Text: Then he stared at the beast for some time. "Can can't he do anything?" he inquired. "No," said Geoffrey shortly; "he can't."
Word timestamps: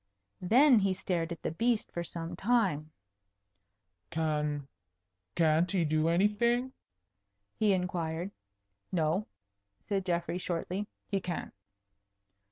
Then 0.41 0.79
he 0.79 0.95
stared 0.95 1.31
at 1.31 1.43
the 1.43 1.51
beast 1.51 1.91
for 1.91 2.03
some 2.03 2.35
time. 2.35 2.89
"Can 4.09 4.67
can't 5.35 5.69
he 5.71 5.85
do 5.85 6.07
anything?" 6.07 6.73
he 7.53 7.71
inquired. 7.71 8.31
"No," 8.91 9.27
said 9.83 10.03
Geoffrey 10.03 10.39
shortly; 10.39 10.87
"he 11.05 11.21
can't." 11.21 11.53